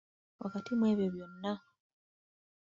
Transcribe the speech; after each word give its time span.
Wakati 0.41 0.71
mu 0.77 0.85
ebyo 0.91 1.07
byonna 1.13 1.53